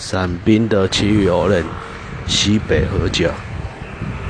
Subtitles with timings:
[0.00, 1.64] 伞兵的其余偶人，
[2.24, 3.47] 西北合脚。